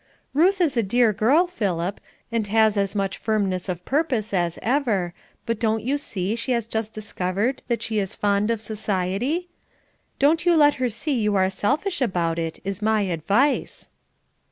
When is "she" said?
6.35-6.53, 7.83-7.99